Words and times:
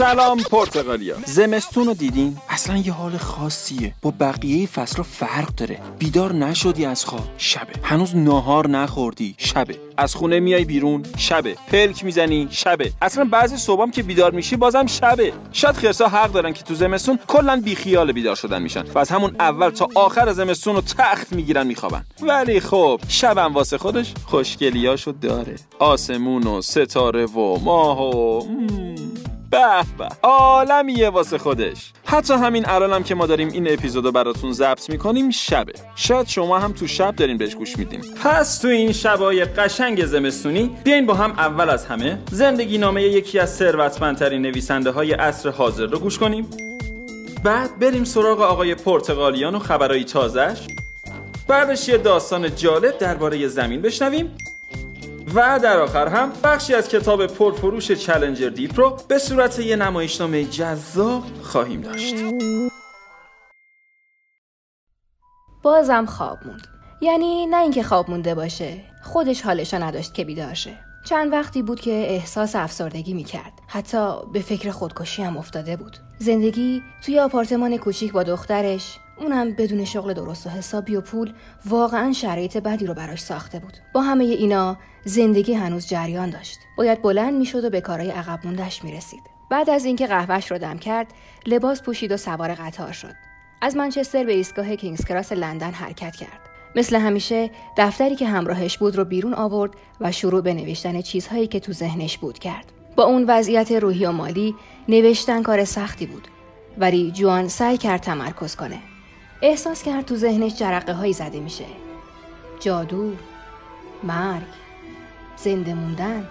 سلام 0.00 0.38
پرتغالیا. 0.38 1.16
زمستون 1.26 1.86
رو 1.86 1.94
دیدین؟ 1.94 2.36
اصلا 2.48 2.76
یه 2.76 2.92
حال 2.92 3.16
خاصیه. 3.16 3.94
با 4.02 4.12
بقیه 4.20 4.66
فصل 4.66 5.02
فرق 5.02 5.54
داره. 5.54 5.78
بیدار 5.98 6.32
نشدی 6.32 6.84
از 6.84 7.04
خواب. 7.04 7.28
شبه. 7.38 7.72
هنوز 7.82 8.16
ناهار 8.16 8.68
نخوردی. 8.68 9.34
شبه. 9.38 9.76
از 9.96 10.14
خونه 10.14 10.40
میای 10.40 10.64
بیرون. 10.64 11.02
شبه. 11.16 11.56
پلک 11.68 12.04
می‌زنی. 12.04 12.48
شبه. 12.50 12.92
اصلا 13.02 13.24
بعضی 13.24 13.56
صبحام 13.56 13.90
که 13.90 14.02
بیدار 14.02 14.32
میشی 14.32 14.56
بازم 14.56 14.86
شبه. 14.86 15.32
شاید 15.52 15.74
خرسا 15.76 16.08
حق 16.08 16.32
دارن 16.32 16.52
که 16.52 16.62
تو 16.62 16.74
زمستون 16.74 17.18
کلا 17.28 17.60
بیخیال 17.64 18.12
بیدار 18.12 18.34
شدن 18.34 18.62
میشن. 18.62 18.84
و 18.94 18.98
از 18.98 19.08
همون 19.08 19.36
اول 19.40 19.70
تا 19.70 19.88
آخر 19.94 20.32
زمستون 20.32 20.74
رو 20.74 20.80
تخت 20.80 21.32
می‌گیرن 21.32 21.66
میخوابن. 21.66 22.04
ولی 22.22 22.60
خب 22.60 23.00
شبم 23.08 23.54
واسه 23.54 23.78
خودش 23.78 24.14
خوشگلیاشو 24.26 25.14
داره. 25.22 25.56
آسمون 25.78 26.46
و 26.46 26.62
ستاره 26.62 27.26
و 27.26 27.58
ماه 27.58 28.02
و 28.02 28.42
به 29.50 29.82
به. 29.98 30.08
عالمیه 30.22 31.08
واسه 31.08 31.38
خودش. 31.38 31.92
حتی 32.04 32.34
همین 32.34 32.68
الانم 32.68 33.02
که 33.02 33.14
ما 33.14 33.26
داریم 33.26 33.48
این 33.48 33.72
اپیزودو 33.72 34.12
براتون 34.12 34.52
ضبط 34.52 34.90
می‌کنیم 34.90 35.30
شبه. 35.30 35.72
شاید 35.94 36.28
شما 36.28 36.58
هم 36.58 36.72
تو 36.72 36.86
شب 36.86 37.16
دارین 37.16 37.38
بهش 37.38 37.54
گوش 37.54 37.78
میدین. 37.78 38.00
پس 38.24 38.58
تو 38.58 38.68
این 38.68 38.92
شبای 38.92 39.44
قشنگ 39.44 40.04
زمستونی 40.04 40.76
بیاین 40.84 41.06
با 41.06 41.14
هم 41.14 41.30
اول 41.30 41.70
از 41.70 41.86
همه 41.86 42.18
زندگی 42.30 42.78
نامه 42.78 43.02
یکی 43.02 43.38
از 43.38 43.54
ثروتمندترین 43.56 44.42
نویسنده 44.42 44.90
های 44.90 45.12
عصر 45.12 45.50
حاضر 45.50 45.86
رو 45.86 45.98
گوش 45.98 46.18
کنیم. 46.18 46.50
بعد 47.44 47.78
بریم 47.78 48.04
سراغ 48.04 48.40
آقای 48.40 48.74
پرتغالیان 48.74 49.54
و 49.54 49.58
خبرهای 49.58 50.04
تازش 50.04 50.66
بعدش 51.48 51.88
یه 51.88 51.98
داستان 51.98 52.54
جالب 52.54 52.98
درباره 52.98 53.48
زمین 53.48 53.82
بشنویم. 53.82 54.36
و 55.34 55.60
در 55.62 55.80
آخر 55.80 56.08
هم 56.08 56.32
بخشی 56.44 56.74
از 56.74 56.88
کتاب 56.88 57.26
پرفروش 57.26 57.92
چلنجر 57.92 58.48
دیپ 58.48 58.80
رو 58.80 58.96
به 59.08 59.18
صورت 59.18 59.58
یه 59.58 59.76
نمایشنامه 59.76 60.44
جذاب 60.44 61.22
خواهیم 61.42 61.80
داشت. 61.80 62.14
بازم 65.62 66.06
خواب 66.06 66.38
موند. 66.46 66.66
یعنی 67.00 67.46
نه 67.46 67.56
اینکه 67.56 67.82
خواب 67.82 68.10
مونده 68.10 68.34
باشه 68.34 68.84
خودش 69.02 69.42
حالشو 69.42 69.82
نداشت 69.82 70.14
که 70.14 70.24
بیدار 70.24 70.54
شه. 70.54 70.78
چند 71.04 71.32
وقتی 71.32 71.62
بود 71.62 71.80
که 71.80 71.90
احساس 71.90 72.56
افسردگی 72.56 73.14
می‌کرد. 73.14 73.52
حتی 73.68 74.16
به 74.32 74.40
فکر 74.40 74.70
خودکشی 74.70 75.22
هم 75.22 75.36
افتاده 75.36 75.76
بود. 75.76 75.96
زندگی 76.18 76.82
توی 77.04 77.20
آپارتمان 77.20 77.76
کوچیک 77.76 78.12
با 78.12 78.22
دخترش 78.22 78.98
اونم 79.20 79.52
بدون 79.52 79.84
شغل 79.84 80.12
درست 80.12 80.46
و 80.46 80.50
حسابی 80.50 80.96
و 80.96 81.00
پول 81.00 81.32
واقعا 81.66 82.12
شرایط 82.12 82.56
بدی 82.56 82.86
رو 82.86 82.94
براش 82.94 83.20
ساخته 83.20 83.58
بود. 83.58 83.72
با 83.94 84.02
همه 84.02 84.24
اینا 84.24 84.76
زندگی 85.04 85.54
هنوز 85.54 85.86
جریان 85.88 86.30
داشت. 86.30 86.58
باید 86.76 87.02
بلند 87.02 87.34
می‌شد 87.34 87.64
و 87.64 87.70
به 87.70 87.80
کارهای 87.80 88.10
عقب 88.10 88.38
موندهش 88.44 88.84
می‌رسید. 88.84 89.22
بعد 89.50 89.70
از 89.70 89.84
اینکه 89.84 90.06
قهوهش 90.06 90.50
رو 90.50 90.58
دم 90.58 90.78
کرد 90.78 91.06
لباس 91.46 91.82
پوشید 91.82 92.12
و 92.12 92.16
سوار 92.16 92.54
قطار 92.54 92.92
شد. 92.92 93.14
از 93.62 93.76
منچستر 93.76 94.24
به 94.24 94.32
ایستگاه 94.32 94.76
کینگز 94.76 95.04
کراس 95.04 95.32
لندن 95.32 95.70
حرکت 95.70 96.16
کرد. 96.16 96.40
مثل 96.76 96.96
همیشه 96.96 97.50
دفتری 97.76 98.16
که 98.16 98.26
همراهش 98.26 98.78
بود 98.78 98.96
رو 98.96 99.04
بیرون 99.04 99.34
آورد 99.34 99.72
و 100.00 100.12
شروع 100.12 100.40
به 100.40 100.54
نوشتن 100.54 101.00
چیزهایی 101.00 101.46
که 101.46 101.60
تو 101.60 101.72
ذهنش 101.72 102.18
بود 102.18 102.38
کرد. 102.38 102.72
با 102.96 103.04
اون 103.04 103.24
وضعیت 103.28 103.72
روحی 103.72 104.06
و 104.06 104.12
مالی 104.12 104.54
نوشتن 104.88 105.42
کار 105.42 105.64
سختی 105.64 106.06
بود. 106.06 106.28
ولی 106.78 107.10
جوان 107.10 107.48
سعی 107.48 107.76
کرد 107.78 108.00
تمرکز 108.00 108.56
کنه. 108.56 108.78
احساس 109.42 109.82
کرد 109.82 110.04
تو 110.04 110.16
ذهنش 110.16 110.54
جرقه 110.54 110.92
هایی 110.92 111.12
زده 111.12 111.40
میشه. 111.40 111.64
جادو 112.60 113.12
مرگ 114.02 114.46
زنده 115.36 115.74
موندن. 115.74 116.28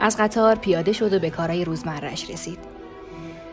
از 0.00 0.16
قطار 0.16 0.54
پیاده 0.54 0.92
شد 0.92 1.12
و 1.12 1.18
به 1.18 1.30
کارهای 1.30 1.64
روزمرش 1.64 2.30
رسید. 2.30 2.58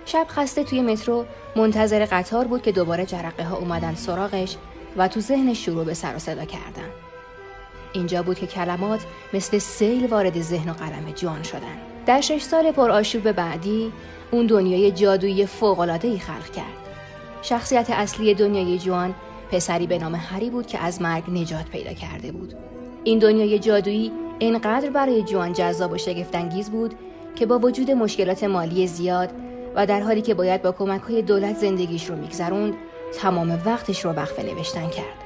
شب 0.06 0.26
خسته 0.30 0.64
توی 0.64 0.82
مترو 0.82 1.26
منتظر 1.56 2.06
قطار 2.06 2.48
بود 2.48 2.62
که 2.62 2.72
دوباره 2.72 3.06
جرقه 3.06 3.44
ها 3.44 3.58
اومدن 3.58 3.96
سراغش 3.96 4.58
و 4.98 5.08
تو 5.08 5.20
ذهنش 5.20 5.66
شروع 5.66 5.86
به 5.86 5.94
سر 5.94 6.16
و 6.16 6.20
صدا 6.20 6.46
کردن. 6.46 6.90
اینجا 7.94 8.24
بود 8.24 8.40
که 8.40 8.48
کلمات 8.48 9.06
مثل 9.34 9.58
سیل 9.58 10.08
وارد 10.08 10.42
ذهن 10.42 10.70
و 10.70 10.74
قلم 10.74 11.12
جوان 11.16 11.44
شدن. 11.44 11.78
در 12.06 12.22
شش 12.22 12.42
سال 12.42 12.72
پر 12.72 12.92
آشوب 12.92 13.32
بعدی 13.32 13.92
اون 14.32 14.46
دنیای 14.46 14.92
جادویی 14.92 15.42
ای 16.04 16.20
خلق 16.20 16.52
کرد. 16.56 16.81
شخصیت 17.42 17.90
اصلی 17.90 18.34
دنیای 18.34 18.80
جوان 18.80 19.16
پسری 19.52 19.88
به 19.88 19.98
نام 19.98 20.16
هری 20.16 20.50
بود 20.50 20.68
که 20.68 20.80
از 20.80 21.02
مرگ 21.02 21.24
نجات 21.32 21.66
پیدا 21.66 21.94
کرده 21.94 22.32
بود. 22.32 22.54
این 23.04 23.20
دنیای 23.20 23.60
جادویی 23.60 24.12
اینقدر 24.40 24.90
برای 24.90 25.24
جوان 25.24 25.54
جذاب 25.54 25.92
و 25.92 25.98
شگفتانگیز 25.98 26.72
بود 26.72 26.94
که 27.36 27.46
با 27.46 27.60
وجود 27.60 27.92
مشکلات 27.92 28.44
مالی 28.44 28.88
زیاد 28.88 29.30
و 29.76 29.86
در 29.86 30.02
حالی 30.02 30.22
که 30.22 30.34
باید 30.34 30.62
با 30.62 30.72
کمک 30.72 31.02
های 31.02 31.22
دولت 31.22 31.58
زندگیش 31.58 32.10
رو 32.10 32.16
میگذروند 32.16 32.74
تمام 33.14 33.62
وقتش 33.66 34.06
رو 34.06 34.12
وقف 34.12 34.40
نوشتن 34.40 34.90
کرد. 34.90 35.22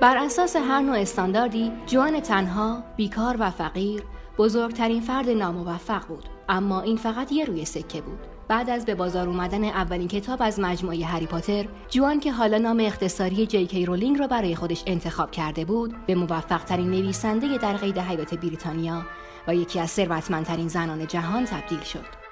بر 0.00 0.16
اساس 0.16 0.56
هر 0.56 0.80
نوع 0.80 0.98
استانداردی 0.98 1.72
جوان 1.86 2.20
تنها 2.20 2.82
بیکار 2.96 3.36
و 3.38 3.50
فقیر 3.50 4.02
بزرگترین 4.38 5.00
فرد 5.00 5.30
ناموفق 5.30 6.06
بود. 6.06 6.24
اما 6.48 6.80
این 6.80 6.96
فقط 6.96 7.32
یه 7.32 7.44
روی 7.44 7.64
سکه 7.64 8.00
بود. 8.00 8.35
بعد 8.48 8.70
از 8.70 8.84
به 8.84 8.94
بازار 8.94 9.28
اومدن 9.28 9.64
اولین 9.64 10.08
کتاب 10.08 10.42
از 10.42 10.60
مجموعه 10.60 11.04
هری 11.04 11.26
پاتر 11.26 11.66
جوان 11.88 12.20
که 12.20 12.32
حالا 12.32 12.58
نام 12.58 12.80
اختصاری 12.80 13.46
جی 13.46 13.66
کی 13.66 13.86
رولینگ 13.86 14.18
را 14.18 14.26
برای 14.26 14.54
خودش 14.54 14.82
انتخاب 14.86 15.30
کرده 15.30 15.64
بود 15.64 16.06
به 16.06 16.14
موفق 16.14 16.64
ترین 16.64 16.90
نویسنده 16.90 17.58
در 17.58 17.76
قید 17.76 17.98
حیات 17.98 18.34
بریتانیا 18.34 19.06
و 19.48 19.54
یکی 19.54 19.80
از 19.80 19.90
ثروتمندترین 19.90 20.68
زنان 20.68 21.06
جهان 21.06 21.44
تبدیل 21.44 21.80
شد. 21.80 22.26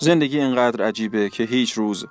زندگی 0.00 0.40
اینقدر 0.40 0.84
عجیبه 0.84 1.30
که 1.30 1.44
هیچ 1.44 1.72
روز 1.72 2.06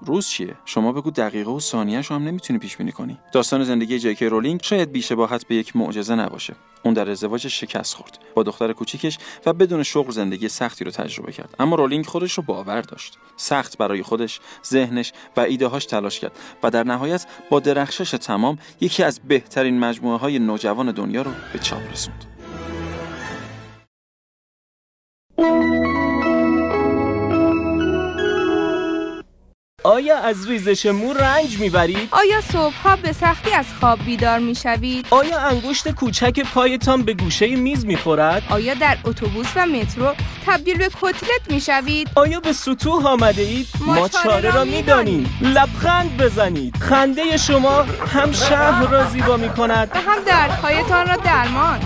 روز 0.00 0.28
چیه؟ 0.28 0.56
شما 0.64 0.92
بگو 0.92 1.10
دقیقه 1.10 1.50
و 1.50 1.60
ثانیه 1.60 2.00
هم 2.00 2.22
نمی‌تونی 2.22 2.58
پیش 2.58 2.76
بینی 2.76 2.92
کنی. 2.92 3.18
داستان 3.32 3.64
زندگی 3.64 3.98
جکی 3.98 4.26
رولینگ 4.26 4.60
شاید 4.62 4.92
بیشباهت 4.92 5.46
به 5.46 5.54
یک 5.54 5.76
معجزه 5.76 6.14
نباشه. 6.14 6.54
اون 6.82 6.94
در 6.94 7.10
ازدواج 7.10 7.48
شکست 7.48 7.94
خورد 7.94 8.18
با 8.34 8.42
دختر 8.42 8.72
کوچیکش 8.72 9.18
و 9.46 9.52
بدون 9.52 9.82
شغل 9.82 10.10
زندگی 10.10 10.48
سختی 10.48 10.84
رو 10.84 10.90
تجربه 10.90 11.32
کرد. 11.32 11.54
اما 11.58 11.76
رولینگ 11.76 12.06
خودش 12.06 12.32
رو 12.32 12.42
باور 12.42 12.80
داشت. 12.80 13.18
سخت 13.36 13.78
برای 13.78 14.02
خودش 14.02 14.40
ذهنش 14.66 15.12
و 15.36 15.40
ایدههاش 15.40 15.86
تلاش 15.86 16.20
کرد 16.20 16.32
و 16.62 16.70
در 16.70 16.84
نهایت 16.84 17.26
با 17.50 17.60
درخشش 17.60 18.10
تمام 18.10 18.58
یکی 18.80 19.02
از 19.02 19.20
بهترین 19.28 19.78
مجموعه 19.78 20.18
های 20.18 20.38
نوجوان 20.38 20.92
دنیا 20.92 21.22
رو 21.22 21.30
به 21.52 21.58
چاپ 21.58 21.92
رسوند. 21.92 22.27
آیا 29.88 30.18
از 30.18 30.48
ریزش 30.48 30.86
مو 30.86 31.12
رنج 31.12 31.58
می‌برید؟ 31.58 32.08
آیا 32.10 32.40
صبحها 32.40 32.96
به 32.96 33.12
سختی 33.12 33.50
از 33.50 33.64
خواب 33.80 33.98
بیدار 34.04 34.38
می‌شوید؟ 34.38 35.06
آیا 35.10 35.38
انگشت 35.38 35.90
کوچک 35.90 36.40
پایتان 36.54 37.02
به 37.02 37.14
گوشه 37.14 37.56
میز 37.56 37.86
می‌خورد؟ 37.86 38.42
آیا 38.50 38.74
در 38.74 38.96
اتوبوس 39.04 39.46
و 39.56 39.66
مترو 39.66 40.14
تبدیل 40.46 40.78
به 40.78 40.88
کتلت 40.88 41.50
می‌شوید؟ 41.50 42.10
آیا 42.14 42.40
به 42.40 42.52
سطوح 42.52 43.06
آمده 43.06 43.42
اید؟ 43.42 43.66
ما, 43.80 44.08
چاره 44.08 44.50
را 44.50 44.64
می‌دانیم 44.64 45.38
لبخند 45.42 46.16
بزنید 46.16 46.76
خنده 46.76 47.36
شما 47.36 47.82
هم 48.14 48.32
شهر 48.32 48.86
را 48.86 49.04
زیبا 49.04 49.36
می‌کند 49.36 49.90
و 49.94 49.98
هم 49.98 50.24
دردهایتان 50.26 51.06
را 51.06 51.16
درمان 51.16 51.80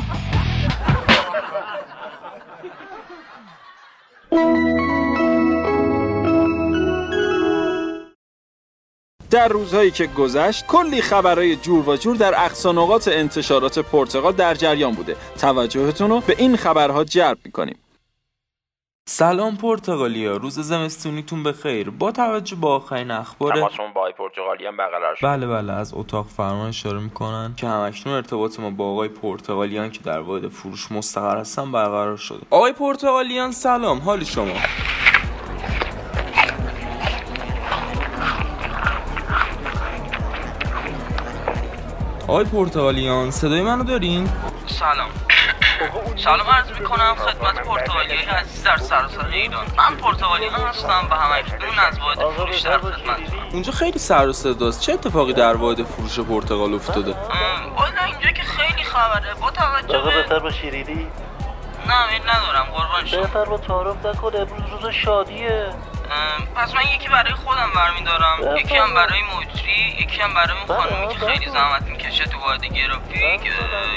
در 9.43 9.49
روزهایی 9.49 9.91
که 9.91 10.07
گذشت 10.07 10.67
کلی 10.67 11.03
خبرهای 11.03 11.57
جور 11.57 11.89
و 11.89 11.97
جور 11.97 12.17
در 12.17 12.35
اقصانقات 12.37 13.09
انتشارات 13.09 13.79
پرتغال 13.79 14.33
در 14.33 14.55
جریان 14.55 14.93
بوده. 14.93 15.17
توجهتون 15.41 16.11
رو 16.11 16.21
به 16.21 16.35
این 16.39 16.57
خبرها 16.57 17.05
جلب 17.05 17.39
می‌کنیم. 17.45 17.79
سلام 19.09 19.57
پرتغالیا 19.57 20.37
روز 20.37 20.59
زمستونیتون 20.59 21.43
بخیر. 21.43 21.91
با 21.91 22.13
توجه 22.13 22.57
به 22.57 22.69
آخرین 22.69 23.11
اخبار 23.11 23.55
تماسمون 23.55 23.93
با 23.93 24.01
آقای 24.01 24.13
پرتغالیان 24.13 24.77
بغل 24.77 25.15
بله 25.23 25.47
بله 25.47 25.73
از 25.73 25.95
اتاق 25.95 26.27
فرمان 26.27 26.69
اشاره 26.69 26.99
می‌کنن 26.99 27.55
که 27.57 27.67
همکنون 27.67 28.17
ارتباط 28.17 28.61
ما 28.61 28.71
با 28.71 28.93
آقای 28.93 29.09
پرتغالیان 29.09 29.91
که 29.91 30.01
در 30.01 30.21
واحد 30.21 30.49
فروش 30.49 30.93
مستقر 30.93 31.39
هستن 31.39 31.73
برقرار 31.73 32.17
شده. 32.17 32.41
آقای 32.51 32.73
پرتغالیان 32.73 33.53
سلام 33.53 33.99
حال 33.99 34.25
شما؟ 34.25 34.55
آقای 42.33 42.45
پرتغالیان 42.45 43.31
صدای 43.31 43.63
منو 43.63 43.85
دارین؟ 43.85 44.29
سلام. 44.67 45.11
سلام 46.17 46.47
عرض 46.47 46.71
می‌کنم 46.79 47.15
خدمت 47.15 47.67
پرتغالیای 47.67 48.25
عزیز 48.25 48.63
در 48.65 48.77
سراسر 48.77 49.27
ایران. 49.27 49.67
من 49.77 49.97
پرتغالیان 49.97 50.55
هستم 50.55 51.09
و 51.11 51.15
همه 51.15 51.35
اکنون 51.35 51.79
از 51.79 51.99
واحد 51.99 52.33
فروش 52.33 52.61
در 52.61 52.79
خدمت 52.79 53.19
اونجا 53.53 53.73
خیلی 53.73 53.99
سر 53.99 54.29
و 54.29 54.33
صداست 54.33 54.81
چه 54.81 54.93
اتفاقی 54.93 55.33
در 55.33 55.57
واحد 55.57 55.83
فروش 55.83 56.21
پرتقال 56.21 56.75
افتاده؟ 56.75 57.15
والا 57.77 58.03
اینجا 58.07 58.31
که 58.31 58.43
خیلی 58.43 58.83
خبره 58.83 59.35
با 59.41 59.51
توجه 59.51 59.99
به 60.03 60.23
بهتر 60.23 60.39
با 60.39 60.51
شیرینی؟ 60.51 61.07
نه 61.89 62.13
میل 62.13 62.23
ندارم 62.23 62.67
قربان 62.73 63.07
شم 63.07 63.21
بهتر 63.21 63.45
با 63.45 63.59
تعارف 63.59 64.07
نکن 64.07 64.33
امروز 64.37 64.83
روز 64.83 64.93
شادیه. 64.93 65.71
پس 66.57 66.75
من 66.75 66.83
یکی 66.95 67.09
برای 67.09 67.33
خودم 67.33 67.71
برمیدارم. 67.75 68.57
یکی 68.57 68.77
هم 68.77 68.95
برای 68.95 69.21
مجری 69.23 69.97
یکی 70.01 70.21
هم 70.21 70.35
برای 70.35 70.57
اون 70.59 70.79
خانومی 70.79 71.15
که 71.15 71.27
خیلی 71.27 71.51
زحمت 71.51 71.83
می‌کشه 71.83 72.25
تو 72.25 72.39
واحد 72.39 72.65
گرافیک 72.65 73.53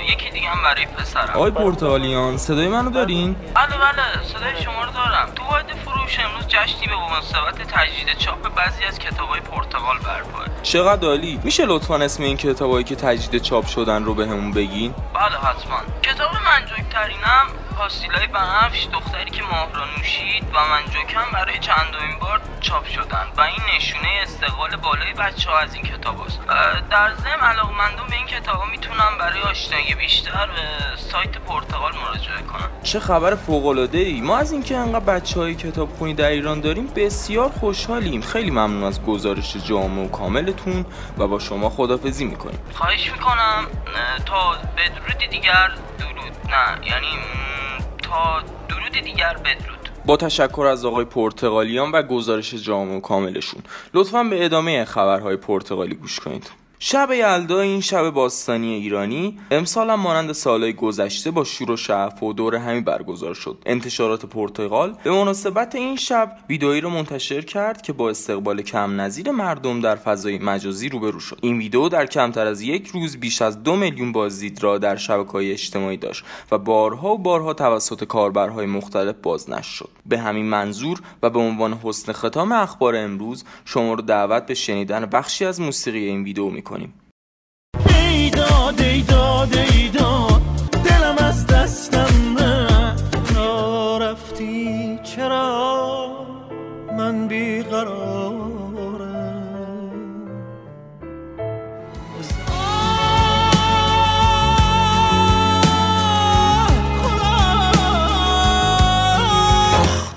یکی 0.10 0.30
دیگه 0.30 0.50
هم 0.50 0.64
برای 0.64 0.86
پسرم. 0.86 1.30
آقای 1.36 1.52
پرتغالیان 1.52 2.38
صدای 2.38 2.68
منو 2.68 2.90
دارین؟ 2.90 3.34
بله 3.34 3.78
بله 3.78 4.24
صدای 4.24 4.64
شما 4.64 4.84
رو 4.84 4.92
دارم. 4.92 5.30
تو 5.36 5.44
واحد 5.44 5.72
فروش 5.86 6.20
امروز 6.20 6.48
جشنی 6.48 6.88
به 6.88 6.96
مناسبت 6.96 7.62
تجدید 7.68 8.18
چاپ 8.18 8.56
بعضی 8.56 8.84
از 8.84 9.00
کتابای 9.00 9.40
پرتغال 9.40 9.98
برپاه 9.98 10.46
چقدر 10.64 11.08
عالی. 11.08 11.40
میشه 11.44 11.66
لطفا 11.66 11.96
اسم 11.96 12.24
این 12.24 12.38
کتابایی 12.38 12.84
که 12.84 12.96
تجدید 12.96 13.42
چاپ 13.42 13.66
شدن 13.68 14.04
رو 14.04 14.14
بهمون 14.14 14.52
بگین؟ 14.52 14.96
بله 15.14 15.38
حتما. 15.38 15.80
کتاب 16.04 16.32
منجوکترینم 16.46 17.48
پاستیلای 17.78 18.28
بنفش 18.28 18.88
دختری 18.94 19.32
که 19.32 19.44
ماه 19.44 19.74
را 19.74 19.86
نوشید 19.98 20.44
و 20.54 20.58
منجوکم 20.66 21.32
برای 21.34 21.60
چندمین 21.60 22.20
بار 22.22 22.42
چاپ 22.62 22.86
شدن 22.88 23.28
و 23.38 23.42
این 23.42 23.76
نشونه 23.76 24.08
استقبال 24.24 24.76
بالای 24.76 25.14
بچه 25.14 25.50
ها 25.50 25.58
از 25.58 25.74
این 25.74 25.84
کتاب 25.84 26.22
است 26.22 26.40
در 26.90 27.14
ضمن 27.16 27.50
علاقمندان 27.50 28.08
به 28.08 28.16
این 28.16 28.26
کتاب 28.26 28.56
ها 28.56 28.66
می‌تونم 28.66 29.18
برای 29.20 29.42
آشنایی 29.42 29.96
بیشتر 29.96 30.48
به 30.48 30.98
سایت 30.98 31.38
پرتغال 31.38 31.94
مراجعه 31.96 32.42
کنم 32.42 32.70
چه 32.84 33.00
خبر 33.00 33.36
فوق 33.36 33.66
العاده 33.66 33.98
ای 33.98 34.22
ما 34.22 34.38
از 34.38 34.52
اینکه 34.52 34.78
انقدر 34.78 35.00
بچه 35.00 35.40
های 35.40 35.56
کتابخونی 35.56 36.14
در 36.14 36.30
ایران 36.30 36.62
داریم 36.62 36.88
بسیار 36.88 37.50
خوشحالیم. 37.50 38.22
خیلی 38.22 38.52
ممنون 38.52 38.84
از 38.84 39.04
گزارش 39.04 39.56
جامع 39.58 40.06
و 40.06 40.10
کاملتون 40.10 40.86
و 41.18 41.28
با 41.28 41.40
شما 41.40 41.70
خدافزی 41.70 42.26
می‌کنیم. 42.26 42.60
خواهش 42.74 43.12
می‌کنم. 43.12 43.68
تا 44.26 44.56
بدرودی 44.78 45.28
دیگر 45.28 45.72
درود. 46.00 46.16
نه 46.50 46.88
یعنی 46.88 47.08
تا 48.06 48.42
درودی 48.70 49.02
دیگر 49.02 49.34
بدرود. 49.34 49.90
با 50.06 50.18
تشکر 50.18 50.66
از 50.72 50.86
آقای 50.86 51.06
پرتغالیان 51.06 51.92
و 51.92 52.02
گزارش 52.02 52.54
جامع 52.54 52.98
و 52.98 53.00
کاملشون. 53.00 53.62
لطفا 53.94 54.24
به 54.24 54.46
ادامه 54.46 54.86
خبرهای 54.86 55.36
پرتغالی 55.36 55.96
گوش 55.96 56.20
کنید. 56.20 56.52
شب 56.80 57.10
یلدا 57.12 57.60
این 57.60 57.82
شب 57.82 58.10
باستانی 58.10 58.74
ایرانی 58.74 59.40
امسال 59.52 59.90
هم 59.90 60.00
مانند 60.00 60.32
سالهای 60.32 60.74
گذشته 60.74 61.32
با 61.32 61.44
شور 61.44 61.72
و 61.72 61.78
شعف 61.78 62.24
و 62.24 62.34
دور 62.34 62.56
همی 62.56 62.82
برگزار 62.82 63.34
شد. 63.34 63.58
انتشارات 63.66 64.26
پرتغال 64.26 64.98
به 65.04 65.12
مناسبت 65.12 65.76
این 65.76 65.96
شب 65.96 66.38
ویدئویی 66.50 66.82
رو 66.82 66.90
منتشر 66.90 67.42
کرد 67.42 67.82
که 67.82 67.94
با 67.94 68.10
استقبال 68.10 68.62
کم 68.62 69.02
نظیر 69.02 69.32
مردم 69.32 69.80
در 69.80 69.96
فضای 69.96 70.38
مجازی 70.38 70.90
روبرو 70.90 71.20
شد. 71.20 71.40
این 71.42 71.58
ویدئو 71.58 71.90
در 71.90 72.06
کمتر 72.06 72.48
از 72.48 72.62
یک 72.62 72.88
روز 72.88 73.18
بیش 73.18 73.42
از 73.42 73.64
دو 73.64 73.76
میلیون 73.76 74.12
بازدید 74.12 74.64
را 74.64 74.78
در 74.78 74.96
شبکه‌های 74.96 75.52
اجتماعی 75.52 75.98
داشت 75.98 76.24
و 76.52 76.58
بارها 76.58 77.14
و 77.14 77.18
بارها 77.18 77.54
توسط 77.54 78.04
کاربرهای 78.04 78.66
مختلف 78.66 79.16
بازنشر 79.24 79.62
شد. 79.62 79.90
به 80.06 80.20
همین 80.20 80.46
منظور 80.46 81.02
و 81.24 81.30
به 81.30 81.40
عنوان 81.40 81.80
حسن 81.84 82.12
ختام 82.12 82.52
اخبار 82.52 82.96
امروز 82.96 83.44
شما 83.66 83.94
رو 83.94 84.02
دعوت 84.02 84.46
به 84.46 84.54
شنیدن 84.54 85.06
بخشی 85.06 85.46
از 85.46 85.62
موسیقی 85.62 86.06
این 86.06 86.24
ویدئو 86.24 86.50
می‌کنیم. 86.66 86.94
دستم 91.46 92.34
رفت. 92.34 93.98
رفتی؟ 93.98 95.00
چرا 95.04 96.10
من 96.98 97.28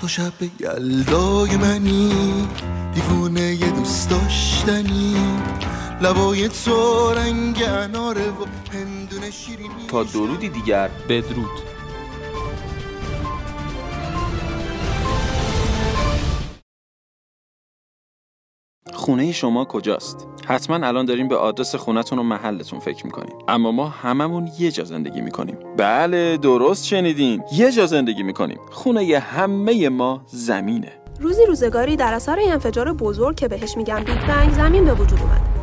تو 0.01 0.07
شب 0.07 0.33
یلدای 0.59 1.57
منی 1.57 2.47
دیوونه 2.93 3.55
دوست 3.55 4.09
داشتنی. 4.09 5.15
لبای 6.01 6.49
تو 6.49 7.11
رنگ 7.13 7.63
اناره 7.67 8.29
و 8.29 8.45
هندونه 8.73 9.31
شیرینی 9.31 9.87
تا 9.87 10.03
درودی 10.03 10.49
دیگر 10.49 10.89
بدرود. 11.09 11.49
خونه 18.93 19.31
شما 19.31 19.65
کجاست؟ 19.65 20.27
حتما 20.47 20.87
الان 20.87 21.05
داریم 21.05 21.27
به 21.27 21.35
آدرس 21.35 21.75
خونتون 21.75 22.19
و 22.19 22.23
محلتون 22.23 22.79
فکر 22.79 23.05
می‌کنیم. 23.05 23.35
اما 23.47 23.71
ما 23.71 23.89
هممون 23.89 24.49
یه 24.59 24.71
جا 24.71 24.83
زندگی 24.83 25.21
می‌کنیم. 25.21 25.57
بله 25.77 26.37
درست 26.37 26.85
شنیدین. 26.85 27.43
یه 27.53 27.71
جا 27.71 27.85
زندگی 27.85 28.23
می‌کنیم. 28.23 28.59
خونه 28.71 29.19
همه 29.19 29.89
ما 29.89 30.25
زمینه. 30.27 30.91
روزی 31.19 31.45
روزگاری 31.47 31.95
در 31.95 32.13
اثر 32.13 32.39
انفجار 32.47 32.93
بزرگ 32.93 33.35
که 33.35 33.47
بهش 33.47 33.77
میگن 33.77 34.03
بیگ 34.03 34.27
بنگ 34.27 34.53
زمین 34.53 34.85
به 34.85 34.93
وجود 34.93 35.19
اومد. 35.19 35.58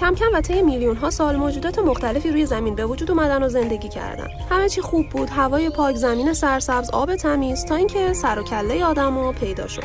کم 0.00 0.14
کم 0.14 0.26
و 0.34 0.40
طی 0.40 0.62
میلیون 0.62 0.96
ها 0.96 1.10
سال 1.10 1.36
موجودات 1.36 1.78
مختلفی 1.78 2.30
روی 2.30 2.46
زمین 2.46 2.74
به 2.74 2.86
وجود 2.86 3.10
اومدن 3.10 3.42
و 3.42 3.48
زندگی 3.48 3.88
کردن. 3.88 4.28
همه 4.50 4.68
چی 4.68 4.80
خوب 4.80 5.08
بود 5.08 5.28
هوای 5.30 5.70
پاک 5.70 5.96
زمین 5.96 6.32
سرسبز 6.32 6.90
آب 6.90 7.16
تمیز 7.16 7.64
تا 7.64 7.74
اینکه 7.74 8.12
سر 8.12 8.38
و 8.38 8.42
کله 8.42 8.84
آدمو 8.84 9.32
پیدا 9.32 9.68
شد. 9.68 9.84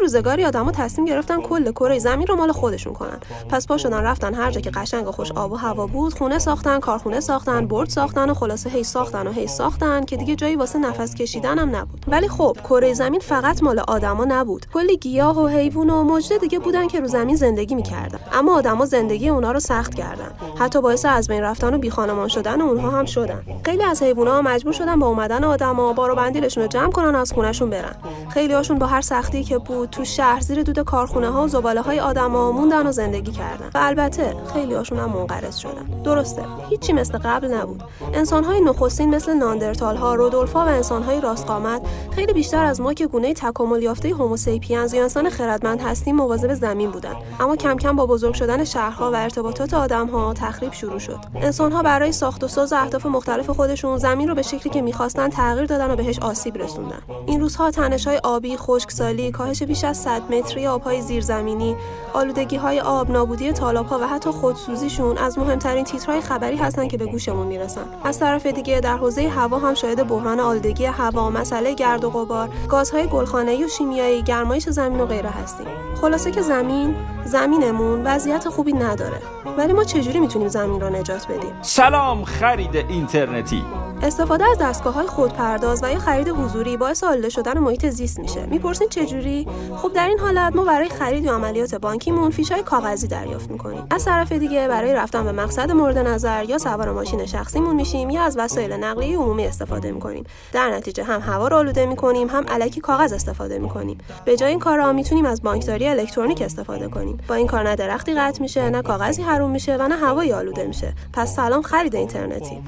روز 0.00 0.12
روزگاری 0.12 0.44
آدما 0.44 0.72
تصمیم 0.72 1.06
گرفتن 1.06 1.40
کل 1.40 1.72
کره 1.72 1.98
زمین 1.98 2.26
رو 2.26 2.36
مال 2.36 2.52
خودشون 2.52 2.92
کنن. 2.92 3.18
پس 3.48 3.66
پا 3.66 3.76
شدن 3.76 4.02
رفتن 4.02 4.34
هر 4.34 4.50
جا 4.50 4.60
که 4.60 4.70
قشنگ 4.70 5.08
و 5.08 5.12
خوش 5.12 5.32
آب 5.32 5.52
و 5.52 5.56
هوا 5.56 5.86
بود 5.86 6.14
خونه 6.14 6.38
ساختن 6.38 6.80
کارخونه 6.80 7.20
ساختن 7.20 7.66
برد 7.66 7.88
ساختن 7.88 8.30
و 8.30 8.34
خلاصه 8.34 8.70
هی 8.70 8.84
ساختن 8.84 9.26
و 9.26 9.32
هی 9.32 9.46
ساختن 9.46 10.04
که 10.04 10.16
دیگه 10.16 10.34
جایی 10.34 10.56
واسه 10.56 10.78
نفس 10.78 11.14
کشیدن 11.14 11.58
هم 11.58 11.76
نبود. 11.76 12.04
ولی 12.08 12.28
خب 12.28 12.56
کره 12.64 12.94
زمین 12.94 13.20
فقط 13.20 13.62
مال 13.62 13.78
آدما 13.78 14.24
نبود. 14.24 14.66
کلی 14.74 14.96
گیاه 14.96 15.38
و 15.38 15.46
حیوان 15.46 15.90
و 15.90 16.02
موجود 16.02 16.40
دیگه 16.40 16.58
بودن 16.58 16.88
که 16.88 17.00
رو 17.00 17.06
زمین 17.06 17.36
زندگی 17.36 17.74
می‌کردن. 17.74 18.18
اما 18.32 18.54
آدما 18.54 18.86
زندگی 18.86 19.28
اونا 19.28 19.52
رو 19.52 19.60
سخت 19.60 19.94
کردن. 19.94 20.30
حتی 20.58 20.80
باعث 20.80 21.04
از 21.08 21.28
بین 21.28 21.42
رفتن 21.42 21.74
و 21.74 21.78
بی 21.78 21.90
خانمان 21.90 22.28
شدن 22.28 22.60
اونها 22.60 22.90
هم 22.90 23.04
شدن. 23.04 23.42
خیلی 23.64 23.82
از 23.82 24.02
حیونا 24.02 24.42
مجبور 24.42 24.72
شدن 24.72 24.98
با 24.98 25.06
اومدن 25.06 25.44
آدما 25.44 25.92
بار 25.92 26.10
و 26.10 26.14
بندیلشون 26.14 26.62
رو 26.62 26.68
جمع 26.68 26.90
کنن 26.90 27.14
و 27.14 27.18
از 27.18 27.32
خونهشون 27.32 27.70
برن. 27.70 27.94
خیلی 28.28 28.54
هاشون 28.54 28.78
با 28.78 28.86
هر 28.86 29.00
سختی 29.00 29.44
که 29.44 29.58
بود 29.82 29.90
تو 29.90 30.04
شهر 30.04 30.40
زیر 30.40 30.62
دود 30.62 30.78
کارخونه 30.78 31.30
ها 31.30 31.44
و 31.44 31.48
زباله 31.48 31.80
های 31.80 32.00
آدما 32.00 32.52
موندن 32.52 32.86
و 32.86 32.92
زندگی 32.92 33.32
کردن. 33.32 33.66
و 33.74 33.78
البته 33.78 34.36
خیلی 34.52 34.74
هاشون 34.74 34.98
هم 34.98 35.10
منقرض 35.10 35.56
شدن. 35.56 36.02
درسته 36.04 36.44
هیچی 36.70 36.92
مثل 36.92 37.18
قبل 37.18 37.54
نبود. 37.54 37.82
انسان 38.14 38.44
های 38.44 38.60
نخستین 38.60 39.14
مثل 39.14 39.34
ناندرتال 39.34 39.96
ها 39.96 40.14
رودولفا 40.14 40.64
و 40.64 40.68
انسان 40.68 41.02
های 41.02 41.20
راستقامت 41.20 41.82
خیلی 42.10 42.32
بیشتر 42.32 42.64
از 42.64 42.80
ما 42.80 42.94
که 42.94 43.06
گونه 43.06 43.34
تکامل 43.34 43.82
یافته 43.82 44.08
هوموسیپینز 44.08 44.94
یا 44.94 45.02
انسان 45.02 45.30
خردمند 45.30 45.80
هستیم 45.80 46.16
مواظب 46.16 46.54
زمین 46.54 46.90
بودن. 46.90 47.14
اما 47.40 47.56
کم 47.56 47.76
کم 47.76 47.96
با 47.96 48.06
بزرگ 48.06 48.34
شدن 48.34 48.64
شهرها 48.64 49.10
و 49.12 49.14
ارتباطات 49.14 49.74
آدم 49.74 50.06
ها 50.06 50.34
تخریب 50.34 50.72
شروع 50.72 50.98
شد. 50.98 51.18
انسان 51.34 51.72
ها 51.72 51.82
برای 51.82 52.12
ساخت 52.12 52.44
و 52.44 52.48
ساز 52.48 52.72
اهداف 52.72 53.06
مختلف 53.06 53.50
خودشون 53.50 53.98
زمین 53.98 54.28
رو 54.28 54.34
به 54.34 54.42
شکلی 54.42 54.72
که 54.72 54.82
می‌خواستن 54.82 55.28
تغییر 55.28 55.66
دادن 55.66 55.90
و 55.90 55.96
بهش 55.96 56.18
آسیب 56.18 56.56
رسوندن. 56.56 57.02
این 57.26 57.40
روزها 57.40 57.70
تنش 57.70 58.06
های 58.06 58.20
آبی 58.24 58.56
خشکسالی 58.56 59.30
کاهش 59.30 59.62
بیش 59.72 59.84
از 59.84 59.96
100 59.96 60.34
متری 60.34 60.66
آبهای 60.66 61.02
زیرزمینی 61.02 61.76
آلودگی 62.12 62.56
های 62.56 62.80
آب 62.80 63.10
نابودی 63.10 63.52
تالاب 63.52 63.86
ها 63.86 63.98
و 63.98 64.06
حتی 64.06 64.30
خودسوزیشون 64.30 65.18
از 65.18 65.38
مهمترین 65.38 65.84
تیترهای 65.84 66.20
خبری 66.20 66.56
هستن 66.56 66.88
که 66.88 66.96
به 66.96 67.06
گوشمون 67.06 67.46
می‌رسن. 67.46 67.84
از 68.04 68.18
طرف 68.18 68.46
دیگه 68.46 68.80
در 68.80 68.96
حوزه 68.96 69.28
هوا 69.28 69.58
هم 69.58 69.74
شاهد 69.74 70.08
بحران 70.08 70.40
آلودگی 70.40 70.84
هوا 70.84 71.30
مسئله 71.30 71.74
گرد 71.74 72.04
و 72.04 72.10
غبار 72.10 72.48
گازهای 72.68 73.06
گلخانه‌ای 73.06 73.64
و 73.64 73.68
شیمیایی 73.68 74.22
گرمایش 74.22 74.68
زمین 74.68 75.00
و 75.00 75.06
غیره 75.06 75.30
هستیم. 75.30 75.66
خلاصه 76.00 76.30
که 76.30 76.42
زمین 76.42 76.94
زمینمون 77.24 78.06
وضعیت 78.06 78.48
خوبی 78.48 78.72
نداره. 78.72 79.18
ولی 79.58 79.72
ما 79.72 79.84
چجوری 79.84 80.20
می‌تونیم 80.20 80.48
زمین 80.48 80.80
را 80.80 80.88
نجات 80.88 81.26
بدیم؟ 81.28 81.52
سلام 81.62 82.24
خرید 82.24 82.76
اینترنتی. 82.76 83.64
استفاده 84.02 84.44
از 84.44 84.58
دستگاه 84.58 84.94
های 84.94 85.06
خودپرداز 85.06 85.80
و 85.82 85.92
یا 85.92 85.98
خرید 85.98 86.28
حضوری 86.28 86.76
باعث 86.76 87.04
آلوده 87.04 87.28
شدن 87.28 87.58
محیط 87.58 87.86
زیست 87.86 88.20
میشه. 88.20 88.46
می‌پرسین 88.46 88.88
چجوری؟ 88.88 89.46
خب 89.76 89.92
در 89.92 90.08
این 90.08 90.18
حالت 90.18 90.56
ما 90.56 90.64
برای 90.64 90.88
خرید 90.88 91.24
یا 91.24 91.34
عملیات 91.34 91.74
بانکیمون 91.74 92.30
فیش 92.30 92.52
های 92.52 92.62
کاغذی 92.62 93.06
دریافت 93.06 93.50
می‌کنیم. 93.50 93.86
از 93.90 94.04
طرف 94.04 94.32
دیگه 94.32 94.68
برای 94.68 94.94
رفتن 94.94 95.24
به 95.24 95.32
مقصد 95.32 95.72
مورد 95.72 95.98
نظر 95.98 96.44
یا 96.44 96.58
سوار 96.58 96.92
ماشین 96.92 97.26
شخصیمون 97.26 97.76
میشیم 97.76 98.10
یا 98.10 98.22
از 98.22 98.38
وسایل 98.38 98.72
نقلیه 98.72 99.18
عمومی 99.18 99.46
استفاده 99.46 99.92
می‌کنیم. 99.92 100.24
در 100.52 100.70
نتیجه 100.70 101.04
هم 101.04 101.20
هوا 101.20 101.48
رو 101.48 101.56
آلوده 101.56 101.86
می‌کنیم 101.86 102.28
هم 102.28 102.44
علکی 102.48 102.80
کاغذ 102.80 103.12
استفاده 103.12 103.58
می‌کنیم. 103.58 103.98
به 104.24 104.36
جای 104.36 104.50
این 104.50 104.58
کارا 104.58 104.92
می‌تونیم 104.92 105.24
از 105.24 105.42
بانکداری 105.42 105.88
الکترونیک 105.88 106.42
استفاده 106.42 106.88
کنیم. 106.88 107.11
با 107.28 107.34
این 107.34 107.46
کار 107.46 107.68
نه 107.68 107.76
درختی 107.76 108.14
قطع 108.14 108.42
میشه 108.42 108.70
نه 108.70 108.82
کاغذی 108.82 109.22
حروم 109.22 109.50
میشه 109.50 109.76
و 109.76 109.88
نه 109.88 109.96
هوایی 109.96 110.32
آلوده 110.32 110.66
میشه. 110.66 110.94
پس 111.12 111.36
سلام 111.36 111.62
خرید 111.62 111.96
اینترنتی. 111.96 112.62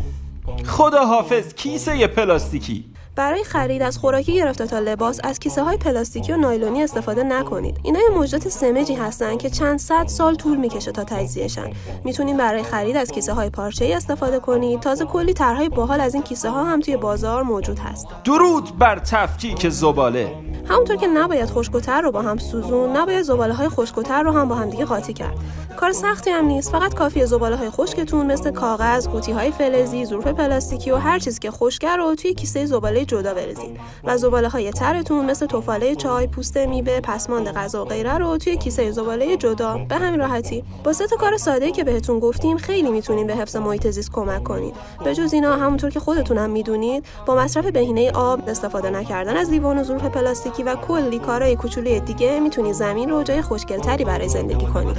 خدا 0.67 1.07
حافظ 1.07 1.55
کیسه 1.55 2.07
پلاستیکی. 2.07 2.94
برای 3.17 3.45
خرید 3.45 3.83
از 3.83 3.99
خوراکی 3.99 4.35
گرفته 4.35 4.67
تا 4.67 4.79
لباس 4.79 5.21
از 5.25 5.39
کیسه 5.39 5.63
های 5.63 5.77
پلاستیکی 5.77 6.33
و 6.33 6.37
نایلونی 6.37 6.83
استفاده 6.83 7.23
نکنید. 7.23 7.81
اینا 7.83 8.01
یه 8.01 8.09
موجودات 8.09 8.49
سمجی 8.49 8.95
هستن 8.95 9.37
که 9.37 9.51
چند 9.51 9.79
صد 9.79 10.07
سال 10.07 10.35
طول 10.35 10.57
می‌کشه 10.57 10.93
تا 10.93 11.05
تجزیهشن. 11.05 11.71
می‌تونید 12.05 12.37
برای 12.37 12.63
خرید 12.63 12.97
از 12.97 13.11
کیسه 13.11 13.33
های 13.33 13.51
پارچه 13.51 13.85
ای 13.85 13.93
استفاده 13.93 14.41
کنید. 14.41 14.81
تازه 14.81 15.05
کلی 15.05 15.33
طرحهای 15.33 15.69
باحال 15.69 16.01
از 16.01 16.15
این 16.15 16.23
کیسه 16.23 16.51
ها 16.51 16.65
هم 16.65 16.81
توی 16.81 16.97
بازار 16.97 17.43
موجود 17.43 17.79
هست. 17.79 18.07
درود 18.25 18.79
بر 18.79 18.99
تفکیک 18.99 19.69
زباله. 19.69 20.33
همونطور 20.69 20.97
که 20.97 21.07
نباید 21.07 21.51
خشکوتر 21.51 22.01
رو 22.01 22.13
با 22.13 22.23
هم 22.23 22.39
سوزون 22.39 22.97
نباید 22.97 23.23
زباله 23.23 23.55
های 23.55 23.69
خشکوتر 23.69 24.23
رو 24.23 24.33
هم 24.33 24.49
با 24.49 24.55
هم 24.55 24.71
دیگه 24.71 24.85
قاطی 24.85 25.13
کرد. 25.13 25.35
کار 25.77 25.93
سختی 25.93 26.31
هم 26.31 26.45
نیست. 26.45 26.73
فقط 26.73 26.95
کافی 26.95 27.27
زباله 27.27 27.57
های 27.57 27.71
خشکتون 27.71 28.27
مثل 28.27 28.51
کاغذ 28.51 29.09
قوطی 29.09 29.33
های 29.33 29.51
فلزی 29.51 30.05
ظروف 30.07 30.27
پلاستیکی 30.27 30.91
و 30.91 30.97
هر 30.97 31.19
چیزی 31.19 31.41
که 31.41 31.51
خشکه 31.51 31.97
رو 31.97 32.15
توی 32.15 32.35
کیسه 32.35 32.67
زباله 32.67 33.04
جدا 33.05 33.35
بریزید 33.35 33.81
و 34.05 34.17
زباله 34.17 34.49
های 34.49 34.71
ترتون 34.71 35.27
مثل 35.31 35.47
توفاله 35.47 35.95
چای 35.95 36.27
پوست 36.27 36.57
میوه 36.57 37.01
پسماند 37.01 37.49
غذا 37.49 37.85
و 37.85 37.89
غیره 37.89 38.19
رو 38.19 38.37
توی 38.37 38.57
کیسه 38.57 38.91
زباله 38.91 39.37
جدا. 39.37 39.79
به 39.89 39.97
همین 39.97 40.21
راحتی 40.21 40.65
با 40.85 40.93
سه 40.93 41.07
تا 41.07 41.17
کار 41.17 41.37
ساده 41.37 41.71
که 41.71 41.85
بهتون 41.85 42.19
گفتیم 42.19 42.57
خیلی 42.57 42.91
می‌تونین 42.91 43.27
به 43.27 43.35
حفظ 43.35 43.57
محیط 43.57 43.91
زیست 43.91 44.13
کمک 44.13 44.43
کنید. 44.45 44.75
به 45.05 45.15
جز 45.15 45.33
اینا 45.33 45.57
همونطور 45.57 45.91
که 45.91 46.01
خودتون 46.01 46.39
هم 46.39 46.51
می‌دونید 46.51 47.05
با 47.27 47.35
مصرف 47.35 47.67
بهینه 47.67 48.11
آب 48.11 48.49
استفاده 48.49 48.91
نکردن 48.91 49.37
از 49.37 49.51
لیوان 49.51 49.79
و 49.79 49.83
ظروف 49.83 50.05
پلاستیکی 50.05 50.63
و 50.63 50.75
کلی 50.75 51.19
کارهای 51.19 51.57
کوچولوی 51.57 52.01
دیگه 52.01 52.41
می‌تونید 52.41 52.73
زمین 52.73 53.11
رو 53.11 53.23
جای 53.23 53.43
خوشگلتری 53.43 54.05
برای 54.05 54.29
زندگی 54.29 54.67
کنید. 54.67 54.99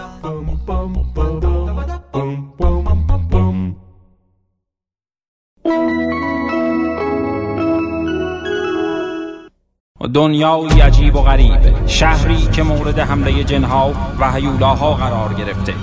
دنیای 10.08 10.82
عجیب 10.82 11.16
و 11.16 11.22
غریب 11.22 11.88
شهری 11.88 12.48
که 12.48 12.64
مورد 12.64 13.00
حمله 13.00 13.44
جنها 13.44 13.94
و 14.20 14.32
هیولاها 14.32 14.94
قرار 14.94 15.34
گرفته. 15.34 15.74